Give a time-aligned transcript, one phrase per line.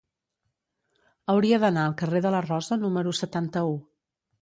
[1.35, 3.81] Hauria d'anar al carrer de la Rosa número setanta-u.